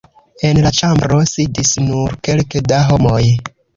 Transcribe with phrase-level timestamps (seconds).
[0.47, 3.23] En la ĉambro sidis nur kelke da homoj.